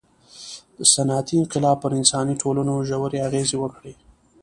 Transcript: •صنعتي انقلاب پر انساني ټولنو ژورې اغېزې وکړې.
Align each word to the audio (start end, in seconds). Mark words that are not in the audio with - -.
•صنعتي 0.93 1.33
انقلاب 1.41 1.77
پر 1.83 1.91
انساني 1.99 2.35
ټولنو 2.41 2.73
ژورې 2.89 3.23
اغېزې 3.27 3.57
وکړې. 3.59 3.93